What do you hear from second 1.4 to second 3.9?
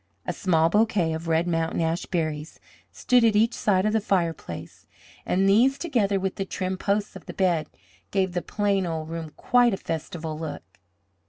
mountain ash berries stood at each side